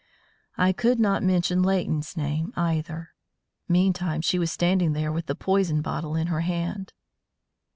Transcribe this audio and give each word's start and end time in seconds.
I 0.57 0.73
could 0.73 0.99
not 0.99 1.21
mention 1.21 1.61
Leighton's 1.61 2.17
name, 2.17 2.53
either. 2.55 3.13
Meantime 3.67 4.21
she 4.21 4.39
was 4.39 4.51
standing 4.51 4.93
there 4.93 5.11
with 5.11 5.27
the 5.27 5.35
poison 5.35 5.83
bottle 5.83 6.15
in 6.15 6.25
her 6.25 6.41
hand. 6.41 6.93